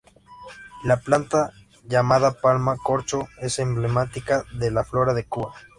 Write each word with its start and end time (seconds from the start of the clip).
La 0.83 0.97
planta, 0.99 1.53
llamada 1.83 2.31
palma 2.33 2.75
corcho, 2.75 3.27
es 3.39 3.59
emblemática 3.59 4.45
de 4.51 4.71
la 4.71 4.83
flora 4.83 5.13
de 5.13 5.25
Cuba. 5.25 5.53